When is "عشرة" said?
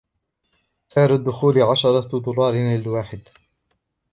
1.61-2.19